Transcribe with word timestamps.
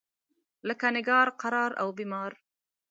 لکه 0.67 0.87
نګار، 0.95 1.27
قرار 1.41 1.71
او 1.81 1.89
بیمار. 1.97 2.31